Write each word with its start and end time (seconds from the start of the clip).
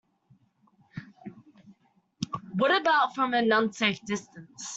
What 2.55 2.75
about 2.81 3.13
from 3.13 3.35
an 3.35 3.51
unsafe 3.51 4.03
distance? 4.03 4.67